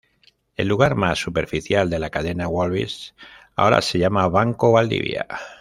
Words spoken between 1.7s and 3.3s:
de la cadena Walvis